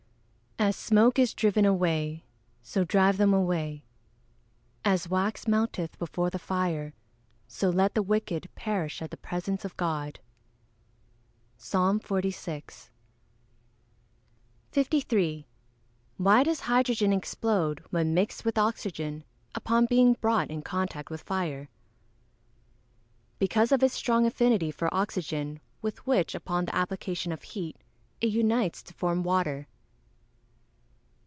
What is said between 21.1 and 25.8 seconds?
fire? Because of its strong affinity for oxygen,